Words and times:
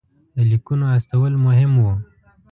د 0.35 0.37
لیکونو 0.49 0.85
استول 0.97 1.33
مهم 1.45 1.71
وو. 1.81 1.93